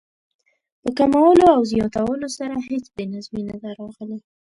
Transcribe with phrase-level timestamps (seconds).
[0.81, 4.17] په کمولو او زیاتولو سره هېڅ بې نظمي نه ده راغلې.